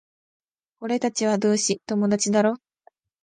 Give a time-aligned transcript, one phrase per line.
[0.79, 2.55] 俺たちは同志、友達だろ？